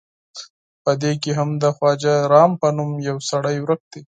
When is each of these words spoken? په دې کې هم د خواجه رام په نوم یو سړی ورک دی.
په 0.83 0.91
دې 1.01 1.13
کې 1.21 1.31
هم 1.39 1.49
د 1.63 1.65
خواجه 1.75 2.13
رام 2.33 2.51
په 2.61 2.67
نوم 2.77 2.91
یو 3.09 3.17
سړی 3.29 3.55
ورک 3.61 3.81
دی. 3.91 4.01